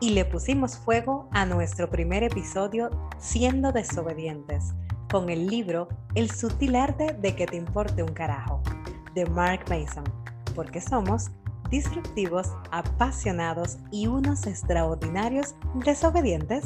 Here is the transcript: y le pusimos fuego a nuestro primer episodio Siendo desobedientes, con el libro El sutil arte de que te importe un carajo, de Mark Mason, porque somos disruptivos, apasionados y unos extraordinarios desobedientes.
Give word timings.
y 0.00 0.10
le 0.10 0.24
pusimos 0.24 0.76
fuego 0.76 1.28
a 1.32 1.44
nuestro 1.46 1.90
primer 1.90 2.22
episodio 2.22 2.90
Siendo 3.18 3.72
desobedientes, 3.72 4.72
con 5.10 5.28
el 5.28 5.46
libro 5.46 5.88
El 6.14 6.30
sutil 6.30 6.76
arte 6.76 7.14
de 7.14 7.34
que 7.34 7.46
te 7.46 7.56
importe 7.56 8.02
un 8.02 8.12
carajo, 8.12 8.62
de 9.14 9.26
Mark 9.26 9.64
Mason, 9.68 10.04
porque 10.54 10.80
somos 10.80 11.30
disruptivos, 11.70 12.48
apasionados 12.70 13.78
y 13.90 14.06
unos 14.06 14.46
extraordinarios 14.46 15.54
desobedientes. 15.84 16.64